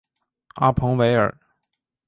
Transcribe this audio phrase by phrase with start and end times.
[0.55, 1.37] 阿彭维尔。